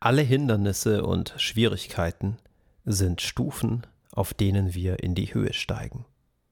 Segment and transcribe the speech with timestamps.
[0.00, 2.36] Alle Hindernisse und Schwierigkeiten
[2.84, 6.04] sind Stufen, auf denen wir in die Höhe steigen.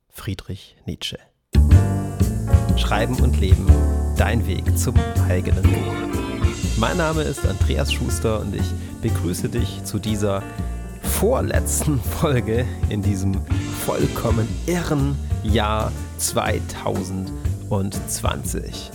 [0.09, 1.21] Friedrich Nietzsche.
[2.77, 3.65] Schreiben und Leben,
[4.17, 4.97] dein Weg zum
[5.29, 5.95] eigenen Buch.
[6.77, 8.67] Mein Name ist Andreas Schuster und ich
[9.01, 10.43] begrüße dich zu dieser
[11.03, 13.41] vorletzten Folge in diesem
[13.85, 18.91] vollkommen irren Jahr 2020.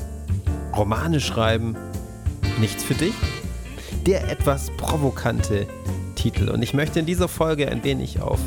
[0.76, 1.78] Romane schreiben,
[2.60, 3.16] nichts für dich?
[4.06, 5.68] Der etwas provokante
[6.16, 6.50] Titel.
[6.50, 8.40] Und ich möchte in dieser Folge ein wenig auf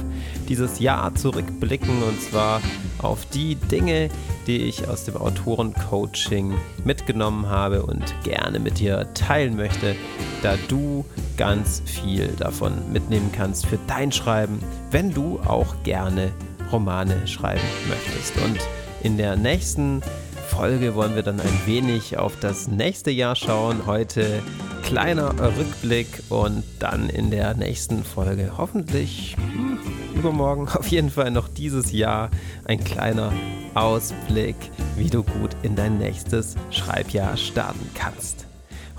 [0.49, 2.61] dieses Jahr zurückblicken und zwar
[2.99, 4.09] auf die Dinge,
[4.47, 6.55] die ich aus dem Autorencoaching
[6.85, 9.97] mitgenommen habe und gerne mit dir teilen möchte,
[10.43, 11.05] da du
[11.37, 16.33] ganz viel davon mitnehmen kannst für dein Schreiben, wenn du auch gerne
[16.71, 18.37] Romane schreiben möchtest.
[18.45, 18.59] Und
[19.03, 20.24] in der nächsten Folge
[20.95, 23.87] wollen wir dann ein wenig auf das nächste Jahr schauen.
[23.87, 24.43] Heute
[24.83, 29.79] kleiner Rückblick und dann in der nächsten Folge hoffentlich hm,
[30.15, 32.31] übermorgen, auf jeden Fall noch dieses Jahr
[32.65, 33.33] ein kleiner
[33.75, 34.57] Ausblick,
[34.97, 38.47] wie du gut in dein nächstes Schreibjahr starten kannst.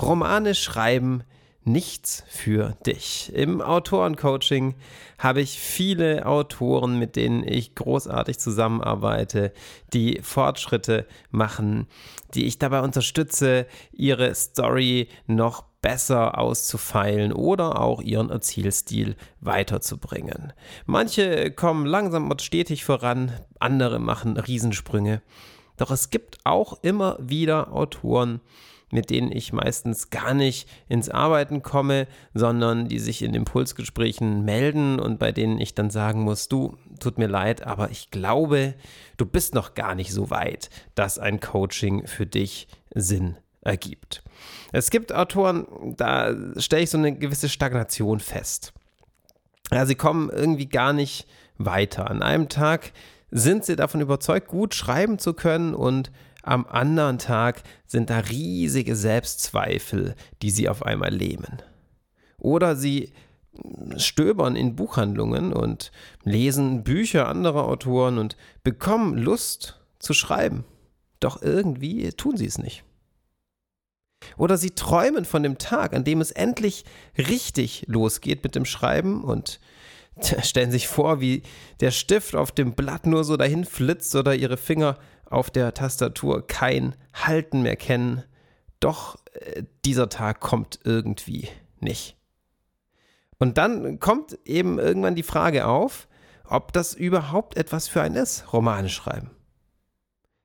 [0.02, 1.24] Romane schreiben
[1.66, 3.32] nichts für dich.
[3.34, 4.76] Im Autorencoaching
[5.18, 9.52] habe ich viele Autoren, mit denen ich großartig zusammenarbeite,
[9.94, 11.88] die Fortschritte machen,
[12.34, 20.54] die ich dabei unterstütze, ihre Story noch besser auszufeilen oder auch ihren Erzählstil weiterzubringen.
[20.86, 25.22] Manche kommen langsam und stetig voran, andere machen Riesensprünge.
[25.78, 28.42] Doch es gibt auch immer wieder Autoren,
[28.96, 35.00] mit denen ich meistens gar nicht ins Arbeiten komme, sondern die sich in Impulsgesprächen melden
[35.00, 38.74] und bei denen ich dann sagen muss, du, tut mir leid, aber ich glaube,
[39.18, 44.24] du bist noch gar nicht so weit, dass ein Coaching für dich Sinn ergibt.
[44.72, 48.74] Es gibt Autoren, da stelle ich so eine gewisse Stagnation fest.
[49.72, 52.10] Ja, sie kommen irgendwie gar nicht weiter.
[52.10, 52.94] An einem Tag
[53.32, 56.12] sind sie davon überzeugt, gut schreiben zu können und
[56.46, 61.62] am anderen Tag sind da riesige Selbstzweifel, die sie auf einmal lähmen.
[62.38, 63.14] Oder sie
[63.98, 65.92] stöbern in Buchhandlungen und
[66.24, 70.66] lesen Bücher anderer Autoren und bekommen Lust zu schreiben.
[71.20, 72.84] Doch irgendwie tun sie es nicht.
[74.38, 76.86] Oder sie träumen von dem Tag, an dem es endlich
[77.18, 79.60] richtig losgeht mit dem Schreiben und
[80.44, 81.44] stellen sich vor, wie
[81.80, 86.46] der Stift auf dem Blatt nur so dahin flitzt oder ihre Finger auf der Tastatur
[86.46, 88.24] kein Halten mehr kennen.
[88.80, 91.50] Doch äh, dieser Tag kommt irgendwie
[91.80, 92.16] nicht.
[93.38, 96.08] Und dann kommt eben irgendwann die Frage auf,
[96.48, 99.32] ob das überhaupt etwas für einen ist, Romane schreiben.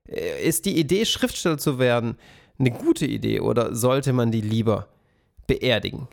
[0.09, 2.17] Äh, ist die Idee, Schriftsteller zu werden,
[2.59, 4.89] eine gute Idee oder sollte man die lieber
[5.47, 6.09] beerdigen?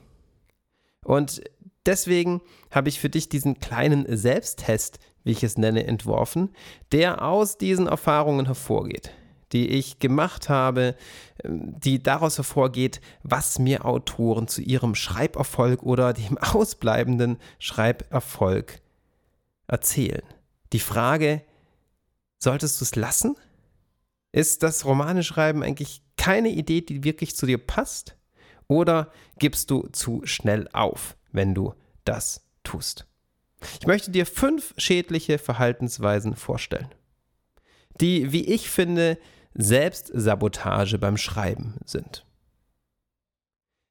[1.03, 1.41] Und
[1.85, 2.41] deswegen
[2.71, 6.55] habe ich für dich diesen kleinen Selbsttest wie ich es nenne, entworfen,
[6.93, 9.11] der aus diesen Erfahrungen hervorgeht,
[9.51, 10.95] die ich gemacht habe,
[11.43, 18.81] ähm, die daraus hervorgeht, was mir Autoren zu ihrem Schreiberfolg oder dem ausbleibenden Schreiberfolg
[19.67, 20.23] erzählen.
[20.71, 21.41] Die Frage,
[22.39, 23.35] solltest du es lassen?
[24.31, 28.15] Ist das Romaneschreiben eigentlich keine Idee, die wirklich zu dir passt?
[28.67, 31.73] Oder gibst du zu schnell auf, wenn du
[32.05, 33.07] das tust?
[33.79, 36.89] Ich möchte dir fünf schädliche Verhaltensweisen vorstellen,
[37.99, 39.17] die, wie ich finde,
[39.53, 42.25] Selbstsabotage beim Schreiben sind.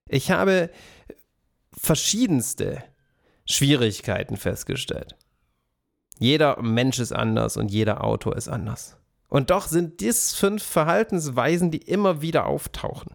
[0.08, 0.70] Ich habe
[1.76, 2.82] verschiedenste
[3.44, 5.16] Schwierigkeiten festgestellt.
[6.18, 8.96] Jeder Mensch ist anders und jeder Autor ist anders.
[9.28, 13.14] Und doch sind dies fünf Verhaltensweisen, die immer wieder auftauchen.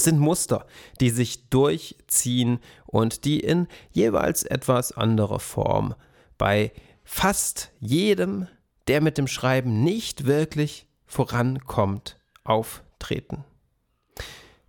[0.00, 0.64] Es sind Muster,
[0.98, 5.94] die sich durchziehen und die in jeweils etwas anderer Form
[6.38, 6.72] bei
[7.04, 8.48] fast jedem,
[8.88, 13.44] der mit dem Schreiben nicht wirklich vorankommt, auftreten.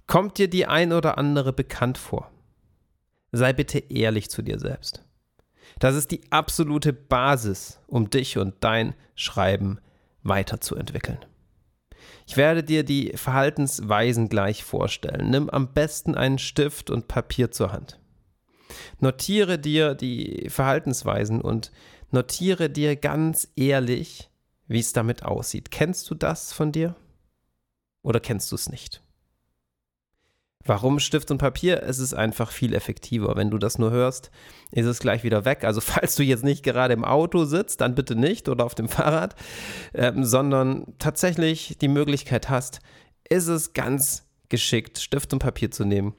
[0.05, 2.29] Kommt dir die ein oder andere bekannt vor?
[3.31, 5.01] Sei bitte ehrlich zu dir selbst.
[5.79, 9.79] Das ist die absolute Basis, um dich und dein Schreiben
[10.23, 11.19] weiterzuentwickeln.
[12.31, 15.31] Ich werde dir die Verhaltensweisen gleich vorstellen.
[15.31, 17.99] Nimm am besten einen Stift und Papier zur Hand.
[19.01, 21.73] Notiere dir die Verhaltensweisen und
[22.09, 24.29] notiere dir ganz ehrlich,
[24.67, 25.71] wie es damit aussieht.
[25.71, 26.95] Kennst du das von dir?
[28.01, 29.03] Oder kennst du es nicht?
[30.65, 31.83] Warum Stift und Papier?
[31.83, 33.35] Es ist einfach viel effektiver.
[33.35, 34.31] Wenn du das nur hörst,
[34.71, 35.63] ist es gleich wieder weg.
[35.63, 38.89] Also falls du jetzt nicht gerade im Auto sitzt, dann bitte nicht oder auf dem
[38.89, 39.35] Fahrrad,
[39.93, 42.79] ähm, sondern tatsächlich die Möglichkeit hast,
[43.29, 46.13] ist es ganz geschickt, Stift und Papier zu nehmen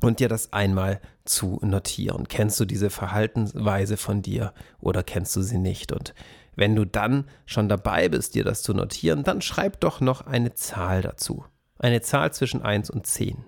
[0.00, 2.28] und dir das einmal zu notieren.
[2.28, 5.92] Kennst du diese Verhaltensweise von dir oder kennst du sie nicht?
[5.92, 6.14] Und
[6.54, 10.54] wenn du dann schon dabei bist, dir das zu notieren, dann schreib doch noch eine
[10.54, 11.44] Zahl dazu.
[11.78, 13.44] Eine Zahl zwischen 1 und 10.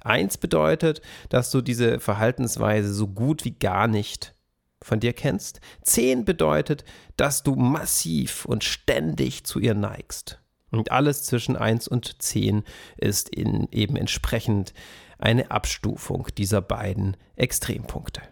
[0.00, 4.34] 1 bedeutet, dass du diese Verhaltensweise so gut wie gar nicht
[4.82, 5.60] von dir kennst.
[5.82, 6.84] 10 bedeutet,
[7.16, 10.40] dass du massiv und ständig zu ihr neigst.
[10.70, 12.64] Und alles zwischen 1 und 10
[12.96, 14.74] ist in eben entsprechend
[15.18, 18.22] eine Abstufung dieser beiden Extrempunkte.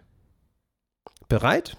[1.27, 1.77] Bereit?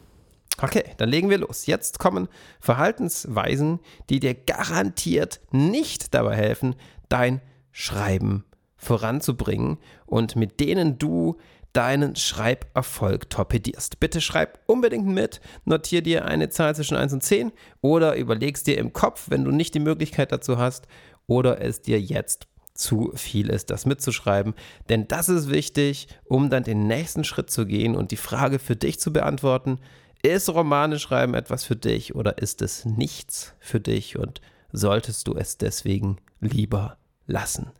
[0.60, 1.66] Okay, dann legen wir los.
[1.66, 2.28] Jetzt kommen
[2.60, 6.76] Verhaltensweisen, die dir garantiert nicht dabei helfen,
[7.14, 7.40] dein
[7.70, 8.44] Schreiben
[8.76, 11.36] voranzubringen und mit denen du
[11.72, 14.00] deinen Schreiberfolg torpedierst.
[14.00, 18.78] Bitte schreib unbedingt mit, notier dir eine Zahl zwischen 1 und 10 oder überlegst dir
[18.78, 20.88] im Kopf, wenn du nicht die Möglichkeit dazu hast
[21.28, 24.54] oder es dir jetzt zu viel ist, das mitzuschreiben.
[24.88, 28.74] Denn das ist wichtig, um dann den nächsten Schritt zu gehen und die Frage für
[28.74, 29.78] dich zu beantworten,
[30.24, 34.40] ist Romane schreiben etwas für dich oder ist es nichts für dich und
[34.72, 36.96] solltest du es deswegen lieber
[37.26, 37.72] lassen?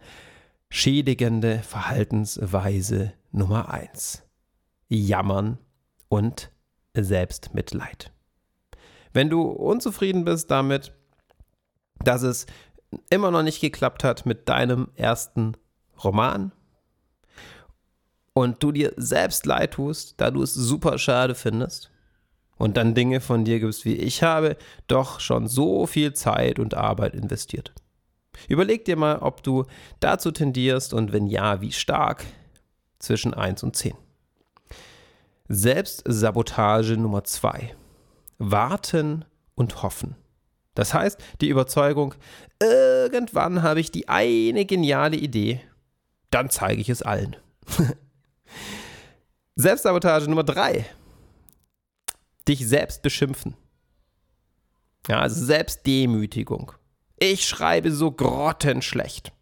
[0.71, 4.23] Schädigende Verhaltensweise Nummer 1.
[4.89, 5.59] Jammern
[6.09, 6.51] und
[6.95, 8.13] Selbstmitleid.
[9.13, 10.93] Wenn du unzufrieden bist damit,
[12.05, 12.47] dass es
[13.11, 15.57] immer noch nicht geklappt hat mit deinem ersten
[16.03, 16.53] Roman
[18.33, 21.91] und du dir selbst leid tust, da du es super schade findest
[22.57, 24.57] und dann Dinge von dir gibst wie ich habe
[24.87, 27.73] doch schon so viel Zeit und Arbeit investiert.
[28.49, 29.65] Überleg dir mal, ob du
[30.01, 32.25] dazu tendierst und wenn ja, wie stark
[32.99, 33.95] zwischen 1 und 10.
[35.49, 37.75] Selbstsabotage Nummer 2.
[38.39, 40.17] Warten und hoffen.
[40.75, 42.15] Das heißt, die Überzeugung,
[42.61, 45.61] irgendwann habe ich die eine geniale Idee,
[46.31, 47.37] dann zeige ich es allen.
[49.57, 50.87] Selbstsabotage Nummer drei.
[52.49, 53.57] Dich selbst beschimpfen.
[55.09, 56.73] Ja, also Selbstdemütigung.
[57.27, 59.33] Ich schreibe so grottenschlecht.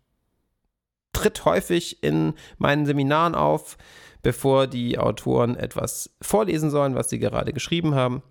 [1.12, 3.76] Tritt häufig in meinen Seminaren auf,
[4.22, 8.22] bevor die Autoren etwas vorlesen sollen, was sie gerade geschrieben haben.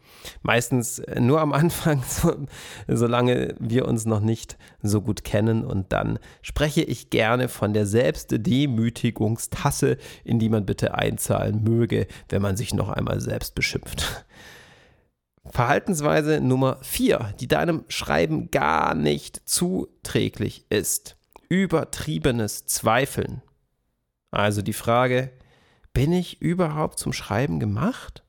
[0.42, 2.34] Meistens nur am Anfang, so,
[2.88, 5.66] solange wir uns noch nicht so gut kennen.
[5.66, 12.42] Und dann spreche ich gerne von der Selbstdemütigungstasse, in die man bitte einzahlen möge, wenn
[12.42, 14.24] man sich noch einmal selbst beschimpft.
[15.46, 21.18] Verhaltensweise Nummer 4, die deinem Schreiben gar nicht zuträglich ist.
[21.50, 23.42] Übertriebenes Zweifeln.
[24.30, 25.32] Also die Frage,
[25.94, 28.24] bin ich überhaupt zum Schreiben gemacht?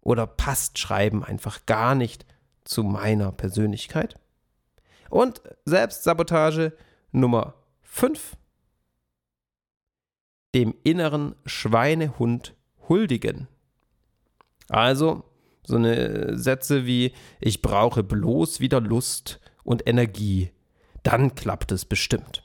[0.00, 2.26] Oder passt Schreiben einfach gar nicht
[2.64, 4.16] zu meiner Persönlichkeit?
[5.08, 6.76] Und Selbstsabotage
[7.12, 8.36] Nummer 5.
[10.54, 12.54] Dem inneren Schweinehund
[12.88, 13.48] huldigen.
[14.68, 15.24] Also
[15.64, 20.50] so eine Sätze wie ich brauche bloß wieder Lust und Energie,
[21.02, 22.42] dann klappt es bestimmt.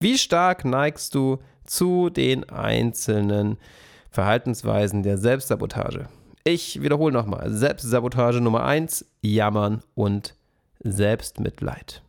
[0.00, 3.58] Wie stark neigst du zu den einzelnen
[4.10, 6.08] Verhaltensweisen der Selbstsabotage?
[6.44, 7.50] Ich wiederhole nochmal.
[7.50, 10.36] Selbstsabotage Nummer 1, Jammern und
[10.80, 12.02] Selbstmitleid.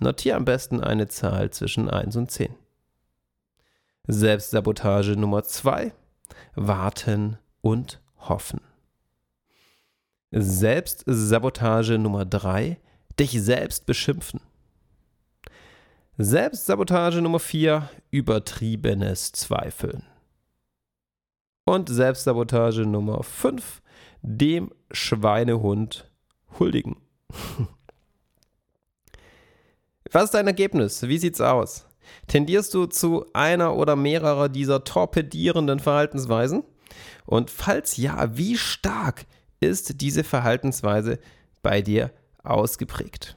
[0.00, 2.54] Notiere am besten eine Zahl zwischen 1 und 10.
[4.06, 5.92] Selbstsabotage Nummer 2,
[6.54, 8.60] Warten und Hoffen.
[10.30, 12.78] Selbstsabotage Nummer 3,
[13.18, 14.40] dich selbst beschimpfen.
[16.18, 20.04] Selbstsabotage Nummer 4, übertriebenes Zweifeln.
[21.64, 23.82] Und Selbstsabotage Nummer 5,
[24.22, 26.10] dem Schweinehund
[26.58, 26.96] huldigen.
[30.12, 31.02] Was ist dein Ergebnis?
[31.02, 31.86] Wie sieht's aus?
[32.26, 36.64] Tendierst du zu einer oder mehrerer dieser torpedierenden Verhaltensweisen?
[37.24, 39.26] Und falls ja, wie stark
[39.60, 41.18] ist diese Verhaltensweise
[41.62, 43.36] bei dir ausgeprägt?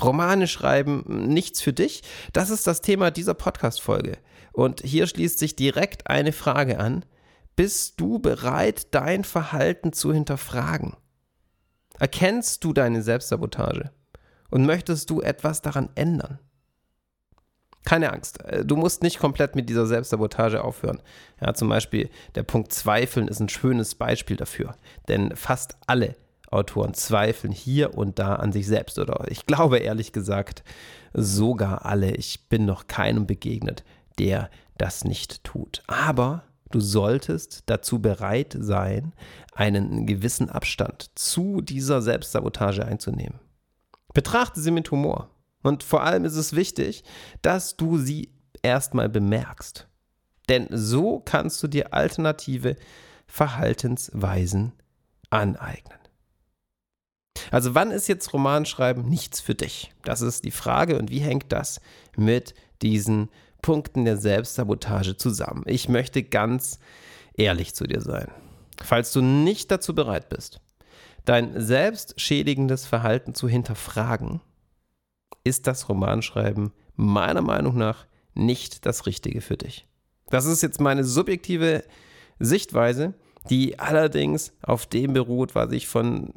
[0.00, 2.02] Romane schreiben, nichts für dich?
[2.32, 4.18] Das ist das Thema dieser Podcast-Folge.
[4.52, 7.04] Und hier schließt sich direkt eine Frage an.
[7.56, 10.96] Bist du bereit, dein Verhalten zu hinterfragen?
[11.98, 13.90] Erkennst du deine Selbstsabotage?
[14.50, 16.38] Und möchtest du etwas daran ändern?
[17.84, 21.00] Keine Angst, äh, du musst nicht komplett mit dieser Selbstsabotage aufhören.
[21.40, 24.76] Ja, zum Beispiel der Punkt Zweifeln ist ein schönes Beispiel dafür.
[25.08, 26.16] Denn fast alle
[26.50, 28.98] Autoren zweifeln hier und da an sich selbst.
[28.98, 30.62] Oder ich glaube ehrlich gesagt,
[31.12, 32.12] sogar alle.
[32.12, 33.84] Ich bin noch keinem begegnet,
[34.18, 35.82] der das nicht tut.
[35.86, 39.12] Aber du solltest dazu bereit sein,
[39.54, 43.38] einen gewissen Abstand zu dieser Selbstsabotage einzunehmen.
[44.12, 45.30] Betrachte sie mit Humor.
[45.62, 47.04] Und vor allem ist es wichtig,
[47.42, 48.30] dass du sie
[48.62, 49.88] erstmal bemerkst.
[50.48, 52.76] Denn so kannst du dir alternative
[53.26, 54.72] Verhaltensweisen
[55.30, 55.98] aneignen.
[57.50, 59.92] Also wann ist jetzt Romanschreiben nichts für dich?
[60.04, 61.80] Das ist die Frage und wie hängt das
[62.16, 63.28] mit diesen
[63.62, 65.62] Punkten der Selbstsabotage zusammen?
[65.66, 66.78] Ich möchte ganz
[67.34, 68.28] ehrlich zu dir sein.
[68.82, 70.60] Falls du nicht dazu bereit bist,
[71.24, 74.40] dein selbstschädigendes Verhalten zu hinterfragen,
[75.44, 79.86] ist das Romanschreiben meiner Meinung nach nicht das Richtige für dich.
[80.28, 81.82] Das ist jetzt meine subjektive
[82.38, 83.14] Sichtweise,
[83.48, 86.32] die allerdings auf dem beruht, was ich von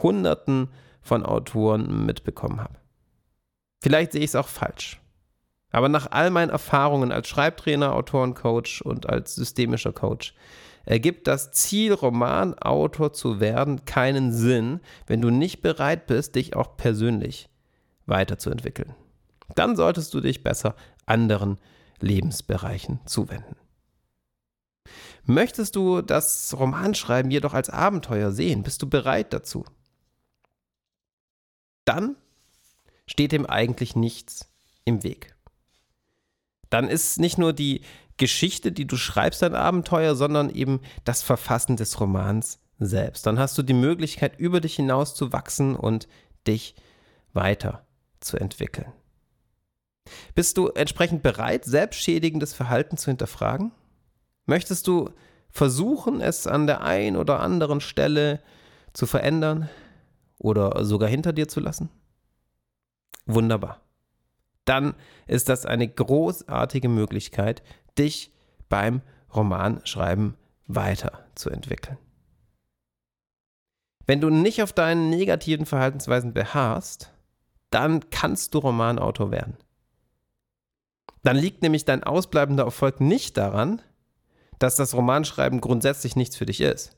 [0.00, 0.68] Hunderten
[1.00, 2.74] von Autoren mitbekommen habe.
[3.80, 5.00] Vielleicht sehe ich es auch falsch.
[5.70, 10.34] Aber nach all meinen Erfahrungen als Schreibtrainer, Autorencoach und als systemischer Coach
[10.86, 16.78] ergibt das Ziel, Romanautor zu werden, keinen Sinn, wenn du nicht bereit bist, dich auch
[16.78, 17.50] persönlich
[18.08, 18.94] weiterzuentwickeln.
[19.54, 20.74] Dann solltest du dich besser
[21.06, 21.58] anderen
[22.00, 23.56] Lebensbereichen zuwenden.
[25.24, 28.62] Möchtest du das Romanschreiben jedoch als Abenteuer sehen?
[28.62, 29.64] Bist du bereit dazu?
[31.84, 32.16] Dann
[33.06, 34.50] steht dem eigentlich nichts
[34.84, 35.34] im Weg.
[36.70, 37.82] Dann ist nicht nur die
[38.16, 43.26] Geschichte, die du schreibst, ein Abenteuer, sondern eben das Verfassen des Romans selbst.
[43.26, 46.08] Dann hast du die Möglichkeit, über dich hinaus zu wachsen und
[46.46, 46.74] dich
[48.18, 48.92] weiterzuentwickeln.
[50.34, 53.72] Bist du entsprechend bereit, selbstschädigendes Verhalten zu hinterfragen?
[54.46, 55.10] Möchtest du
[55.50, 58.40] versuchen, es an der einen oder anderen Stelle
[58.94, 59.68] zu verändern
[60.38, 61.90] oder sogar hinter dir zu lassen?
[63.26, 63.82] Wunderbar.
[64.64, 64.94] Dann
[65.26, 67.62] ist das eine großartige Möglichkeit,
[67.98, 68.32] dich
[68.68, 69.02] beim
[69.34, 70.34] Romanschreiben
[70.66, 71.98] weiterzuentwickeln.
[74.06, 77.12] Wenn du nicht auf deinen negativen Verhaltensweisen beharrst,
[77.70, 79.56] dann kannst du Romanautor werden.
[81.22, 83.82] Dann liegt nämlich dein ausbleibender Erfolg nicht daran,
[84.58, 86.96] dass das Romanschreiben grundsätzlich nichts für dich ist.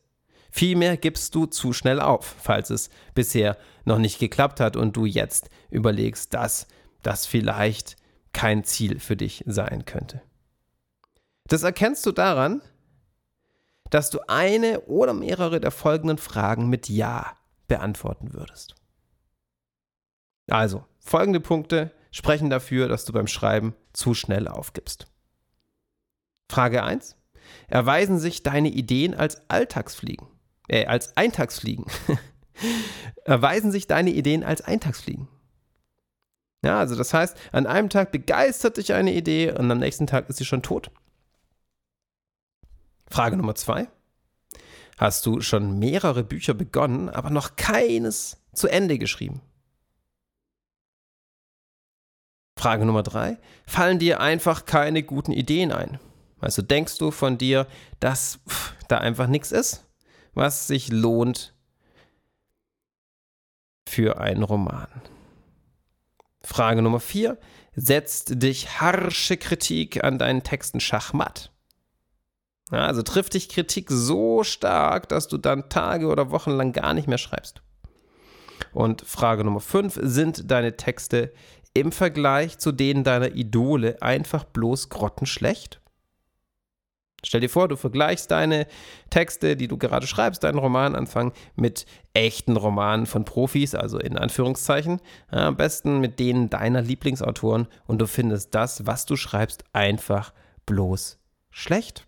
[0.51, 5.05] Vielmehr gibst du zu schnell auf, falls es bisher noch nicht geklappt hat und du
[5.05, 6.67] jetzt überlegst, dass
[7.03, 7.97] das vielleicht
[8.33, 10.23] kein Ziel für dich sein könnte.
[11.47, 12.63] Das erkennst du daran,
[13.91, 17.37] dass du eine oder mehrere der folgenden Fragen mit Ja
[17.67, 18.75] beantworten würdest.
[20.51, 25.07] Also, folgende Punkte sprechen dafür, dass du beim Schreiben zu schnell aufgibst.
[26.49, 27.17] Frage 1.
[27.69, 30.27] Erweisen sich deine Ideen als Alltagsfliegen?
[30.69, 31.87] Äh, als Eintagsfliegen.
[33.25, 35.29] Erweisen sich deine Ideen als Eintagsfliegen?
[36.63, 40.29] Ja, also das heißt, an einem Tag begeistert dich eine Idee und am nächsten Tag
[40.29, 40.91] ist sie schon tot.
[43.09, 43.89] Frage Nummer zwei.
[44.99, 49.41] Hast du schon mehrere Bücher begonnen, aber noch keines zu Ende geschrieben?
[52.61, 53.39] Frage Nummer drei.
[53.65, 55.99] Fallen dir einfach keine guten Ideen ein?
[56.41, 57.67] Also denkst du von dir,
[58.01, 59.87] dass pff, da einfach nichts ist,
[60.35, 61.55] was sich lohnt
[63.89, 64.89] für einen Roman?
[66.43, 67.39] Frage Nummer vier.
[67.75, 71.51] Setzt dich harsche Kritik an deinen Texten schachmatt?
[72.69, 77.09] Also trifft dich Kritik so stark, dass du dann Tage oder Wochen lang gar nicht
[77.09, 77.63] mehr schreibst.
[78.73, 81.33] Und Frage Nummer 5, sind deine Texte
[81.75, 85.81] im Vergleich zu denen deiner Idole einfach bloß grottenschlecht?
[87.25, 88.67] Stell dir vor, du vergleichst deine
[89.11, 91.85] Texte, die du gerade schreibst, deinen Romananfang mit
[92.15, 95.01] echten Romanen von Profis, also in Anführungszeichen,
[95.31, 100.33] ja, am besten mit denen deiner Lieblingsautoren und du findest das, was du schreibst, einfach
[100.65, 101.19] bloß
[101.51, 102.07] schlecht.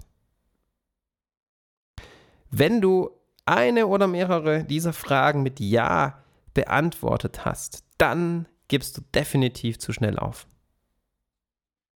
[2.51, 3.11] Wenn du
[3.45, 6.23] eine oder mehrere dieser Fragen mit Ja
[6.55, 10.47] beantwortet hast, dann gibst du definitiv zu schnell auf.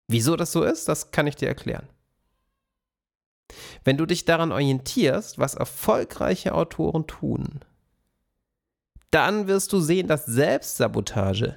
[0.09, 1.89] Wieso das so ist, das kann ich dir erklären.
[3.83, 7.65] Wenn du dich daran orientierst, was erfolgreiche Autoren tun,
[9.11, 11.55] dann wirst du sehen, dass Selbstsabotage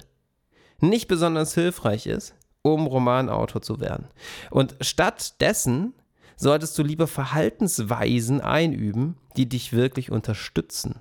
[0.78, 4.08] nicht besonders hilfreich ist, um Romanautor zu werden.
[4.50, 5.92] Und stattdessen
[6.36, 10.98] solltest du lieber Verhaltensweisen einüben, die dich wirklich unterstützen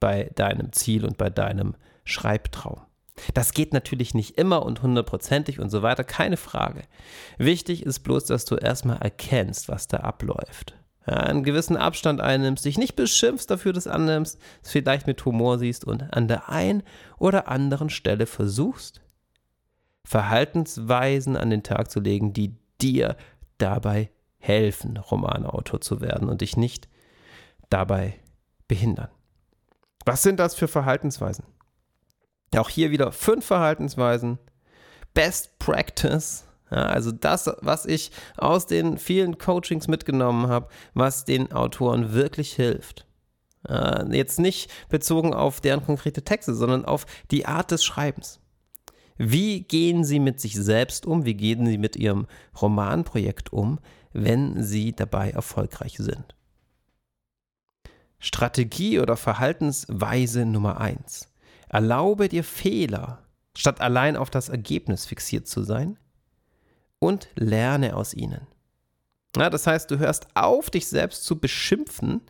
[0.00, 2.80] bei deinem Ziel und bei deinem Schreibtraum.
[3.32, 6.82] Das geht natürlich nicht immer und hundertprozentig und so weiter, keine Frage.
[7.38, 10.74] Wichtig ist bloß, dass du erstmal erkennst, was da abläuft.
[11.06, 15.58] Ja, einen gewissen Abstand einnimmst, dich nicht beschimpfst dafür, dass annimmst, es vielleicht mit Humor
[15.58, 16.82] siehst und an der einen
[17.18, 19.00] oder anderen Stelle versuchst,
[20.04, 23.16] Verhaltensweisen an den Tag zu legen, die dir
[23.58, 26.88] dabei helfen, Romanautor zu werden und dich nicht
[27.70, 28.14] dabei
[28.66, 29.08] behindern.
[30.04, 31.44] Was sind das für Verhaltensweisen?
[32.58, 34.38] Auch hier wieder fünf Verhaltensweisen.
[35.14, 41.52] Best Practice Ja, also das, was ich aus den vielen Coachings mitgenommen habe, was den
[41.52, 43.06] Autoren wirklich hilft.
[43.68, 48.40] Äh, jetzt nicht bezogen auf deren konkrete Texte, sondern auf die Art des Schreibens.
[49.16, 51.24] Wie gehen Sie mit sich selbst um?
[51.24, 52.26] Wie gehen Sie mit Ihrem
[52.60, 53.78] Romanprojekt um,
[54.12, 56.34] wenn Sie dabei erfolgreich sind?
[58.18, 61.28] Strategie oder Verhaltensweise Nummer eins:
[61.74, 63.24] Erlaube dir Fehler,
[63.56, 65.98] statt allein auf das Ergebnis fixiert zu sein
[67.00, 68.46] und lerne aus ihnen.
[69.36, 72.20] Ja, das heißt, du hörst auf, dich selbst zu beschimpfen,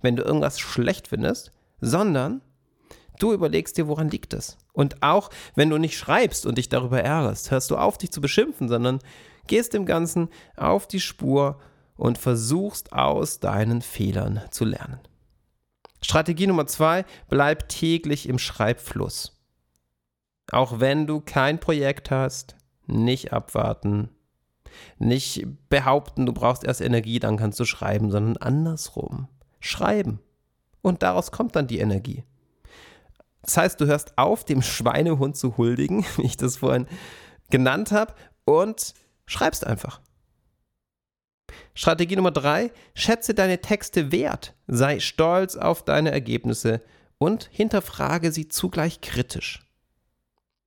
[0.00, 1.52] wenn du irgendwas schlecht findest,
[1.82, 2.40] sondern
[3.18, 4.56] du überlegst dir, woran liegt es.
[4.72, 8.22] Und auch wenn du nicht schreibst und dich darüber ärgerst, hörst du auf, dich zu
[8.22, 9.00] beschimpfen, sondern
[9.48, 11.60] gehst dem Ganzen auf die Spur
[11.98, 15.00] und versuchst aus deinen Fehlern zu lernen.
[16.02, 19.40] Strategie Nummer zwei, bleib täglich im Schreibfluss.
[20.50, 24.08] Auch wenn du kein Projekt hast, nicht abwarten,
[24.98, 29.28] nicht behaupten, du brauchst erst Energie, dann kannst du schreiben, sondern andersrum.
[29.60, 30.20] Schreiben.
[30.82, 32.24] Und daraus kommt dann die Energie.
[33.42, 36.86] Das heißt, du hörst auf, dem Schweinehund zu huldigen, wie ich das vorhin
[37.50, 38.14] genannt habe,
[38.44, 38.94] und
[39.26, 40.00] schreibst einfach.
[41.74, 46.80] Strategie Nummer drei, schätze deine Texte wert, sei stolz auf deine Ergebnisse
[47.18, 49.60] und hinterfrage sie zugleich kritisch.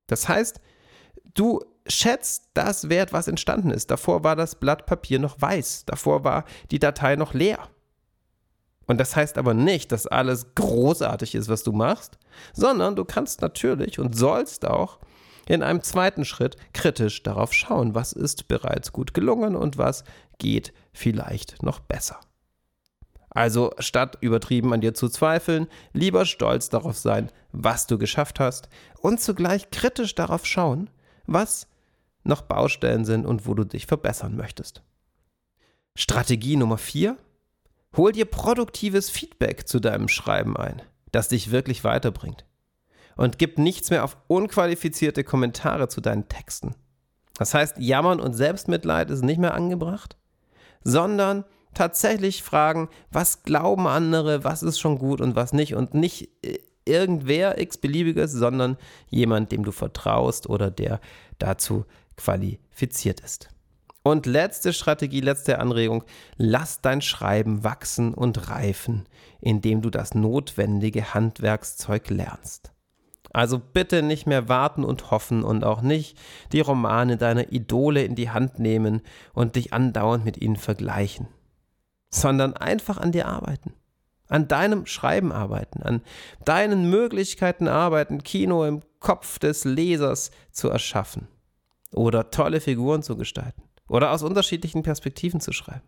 [0.08, 0.60] Das heißt,
[1.34, 3.92] du schätzt das wert, was entstanden ist.
[3.92, 7.70] Davor war das Blatt Papier noch weiß, davor war die Datei noch leer.
[8.88, 12.18] Und das heißt aber nicht, dass alles großartig ist, was du machst,
[12.54, 15.00] sondern du kannst natürlich und sollst auch
[15.48, 20.04] in einem zweiten Schritt kritisch darauf schauen, was ist bereits gut gelungen und was
[20.42, 22.20] geht vielleicht noch besser.
[23.30, 28.68] Also statt übertrieben an dir zu zweifeln, lieber stolz darauf sein, was du geschafft hast
[29.00, 30.90] und zugleich kritisch darauf schauen,
[31.28, 31.68] was
[32.24, 34.82] noch Baustellen sind und wo du dich verbessern möchtest.
[35.96, 37.16] Strategie Nummer 4.
[37.96, 42.46] Hol dir produktives Feedback zu deinem Schreiben ein, das dich wirklich weiterbringt.
[43.16, 46.74] Und gib nichts mehr auf unqualifizierte Kommentare zu deinen Texten.
[47.38, 50.18] Das heißt, Jammern und Selbstmitleid ist nicht mehr angebracht,
[50.84, 56.30] sondern tatsächlich fragen, was glauben andere, was ist schon gut und was nicht und nicht
[56.44, 58.78] äh, irgendwer x-beliebiges, sondern
[59.10, 61.00] jemand, dem du vertraust oder der
[61.38, 61.86] dazu
[62.18, 63.50] qualifiziert ist.
[64.04, 66.04] Und letzte Strategie, letzte Anregung,
[66.38, 69.08] lass dein Schreiben wachsen und reifen,
[69.40, 72.72] indem du das notwendige Handwerkszeug lernst.
[73.34, 76.18] Also bitte nicht mehr warten und hoffen und auch nicht
[76.52, 79.02] die Romane deiner Idole in die Hand nehmen
[79.34, 81.28] und dich andauernd mit ihnen vergleichen
[82.12, 83.74] sondern einfach an dir arbeiten.
[84.28, 86.02] An deinem Schreiben arbeiten, an
[86.46, 91.28] deinen Möglichkeiten arbeiten, Kino im Kopf des Lesers zu erschaffen
[91.94, 95.82] oder tolle Figuren zu gestalten oder aus unterschiedlichen Perspektiven zu schreiben.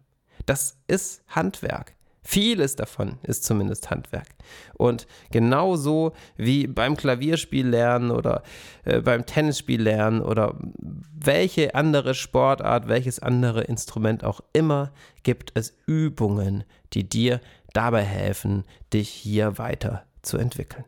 [0.45, 1.95] Das ist Handwerk.
[2.23, 4.27] Vieles davon ist zumindest Handwerk.
[4.75, 8.43] Und genauso wie beim Klavierspiel lernen oder
[8.85, 10.55] äh, beim Tennisspiel lernen oder
[11.13, 14.91] welche andere Sportart, welches andere Instrument auch immer,
[15.23, 17.41] gibt es Übungen, die dir
[17.73, 20.85] dabei helfen, dich hier weiter zu entwickeln.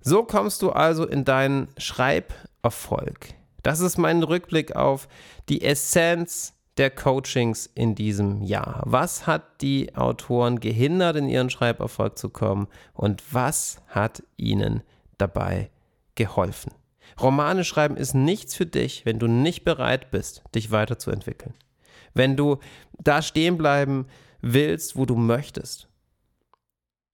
[0.00, 3.28] So kommst du also in deinen Schreiberfolg.
[3.62, 5.08] Das ist mein Rückblick auf
[5.48, 8.82] die Essenz der Coachings in diesem Jahr?
[8.84, 14.82] Was hat die Autoren gehindert, in ihren Schreiberfolg zu kommen und was hat ihnen
[15.18, 15.70] dabei
[16.14, 16.72] geholfen?
[17.20, 21.54] Romane schreiben ist nichts für dich, wenn du nicht bereit bist, dich weiterzuentwickeln.
[22.12, 22.58] Wenn du
[22.98, 24.06] da stehen bleiben
[24.40, 25.88] willst, wo du möchtest.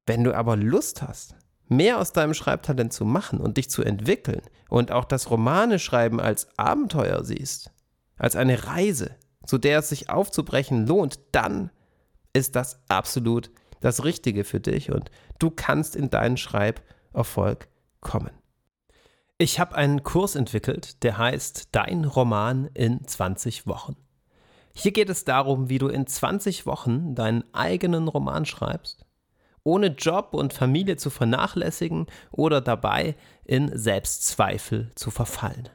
[0.07, 1.37] Wenn du aber Lust hast,
[1.69, 6.21] mehr aus deinem Schreibtalent zu machen und dich zu entwickeln und auch das Romane schreiben
[6.21, 7.71] als Abenteuer siehst,
[8.17, 11.71] als eine Reise, zu der es sich aufzubrechen lohnt, dann
[12.33, 13.51] ist das absolut
[13.81, 17.69] das Richtige für dich und du kannst in deinen Schreiberfolg
[18.01, 18.31] kommen.
[19.39, 23.97] Ich habe einen Kurs entwickelt, der heißt Dein Roman in 20 Wochen.
[24.75, 29.07] Hier geht es darum, wie du in 20 Wochen deinen eigenen Roman schreibst,
[29.65, 35.71] ohne Job und Familie zu vernachlässigen oder dabei in Selbstzweifel zu verfallen.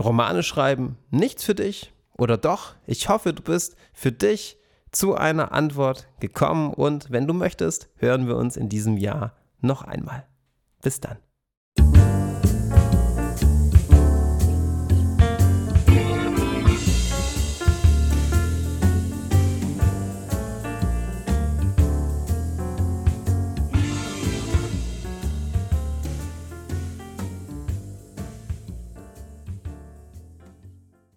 [0.00, 2.74] Romane schreiben, nichts für dich oder doch?
[2.86, 4.56] Ich hoffe, du bist für dich
[4.90, 9.82] zu einer Antwort gekommen und wenn du möchtest, hören wir uns in diesem Jahr noch
[9.82, 10.26] einmal.
[10.82, 11.18] Bis dann.